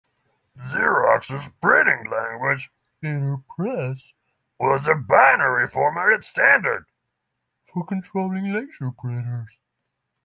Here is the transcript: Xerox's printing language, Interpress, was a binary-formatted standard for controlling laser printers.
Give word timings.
Xerox's 0.57 1.51
printing 1.61 2.09
language, 2.09 2.71
Interpress, 3.03 4.13
was 4.59 4.87
a 4.87 4.95
binary-formatted 4.95 6.25
standard 6.25 6.87
for 7.67 7.85
controlling 7.85 8.51
laser 8.51 8.89
printers. 8.89 9.59